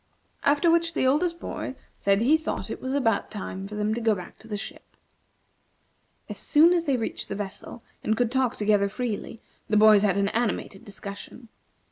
After 0.41 0.71
which 0.71 0.95
the 0.95 1.05
oldest 1.05 1.39
boy 1.39 1.75
said 1.99 2.19
that 2.21 2.23
he 2.23 2.35
thought 2.35 2.71
it 2.71 2.81
was 2.81 2.95
about 2.95 3.29
time 3.29 3.67
for 3.67 3.75
them 3.75 3.93
to 3.93 4.01
go 4.01 4.15
back 4.15 4.39
to 4.39 4.47
the 4.47 4.57
ship. 4.57 4.97
As 6.27 6.39
soon 6.39 6.73
as 6.73 6.85
they 6.85 6.97
reached 6.97 7.29
the 7.29 7.35
vessel, 7.35 7.83
and 8.03 8.17
could 8.17 8.31
talk 8.31 8.57
together 8.57 8.89
freely, 8.89 9.43
the 9.69 9.77
boys 9.77 10.01
had 10.01 10.17
an 10.17 10.29
animated 10.29 10.83
discussion. 10.83 11.49